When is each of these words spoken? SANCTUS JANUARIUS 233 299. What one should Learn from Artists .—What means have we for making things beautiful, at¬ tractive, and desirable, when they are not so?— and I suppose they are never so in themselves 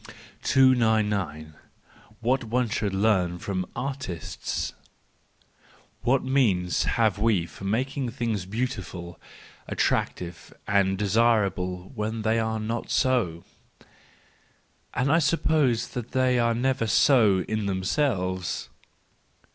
SANCTUS 0.01 0.53
JANUARIUS 0.53 0.79
233 0.79 1.51
299. 2.21 2.21
What 2.21 2.43
one 2.45 2.69
should 2.69 2.93
Learn 2.95 3.37
from 3.37 3.67
Artists 3.75 4.73
.—What 6.01 6.23
means 6.23 6.83
have 6.85 7.19
we 7.19 7.45
for 7.45 7.65
making 7.65 8.09
things 8.09 8.47
beautiful, 8.47 9.19
at¬ 9.69 9.75
tractive, 9.77 10.51
and 10.67 10.97
desirable, 10.97 11.91
when 11.93 12.23
they 12.23 12.39
are 12.39 12.59
not 12.59 12.89
so?— 12.89 13.43
and 14.95 15.11
I 15.11 15.19
suppose 15.19 15.89
they 15.89 16.39
are 16.39 16.55
never 16.55 16.87
so 16.87 17.41
in 17.47 17.67
themselves 17.67 18.69